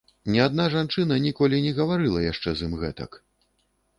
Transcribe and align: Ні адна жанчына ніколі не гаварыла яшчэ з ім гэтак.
Ні 0.35 0.39
адна 0.45 0.63
жанчына 0.75 1.17
ніколі 1.25 1.59
не 1.67 1.73
гаварыла 1.79 2.23
яшчэ 2.31 2.49
з 2.61 2.69
ім 2.69 2.73
гэтак. 2.85 3.11